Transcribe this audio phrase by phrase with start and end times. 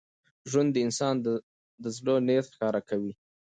[0.49, 1.15] ژوند د انسان
[1.83, 3.13] د زړه نیت ښکاره کوي.